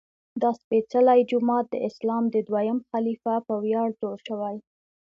دا 0.41 0.49
سپېڅلی 0.61 1.21
جومات 1.29 1.65
د 1.69 1.75
اسلام 1.89 2.23
د 2.29 2.35
دویم 2.47 2.79
خلیفه 2.89 3.33
په 3.47 3.53
ویاړ 3.63 3.87
جوړ 4.01 4.15
شوی. 4.27 4.55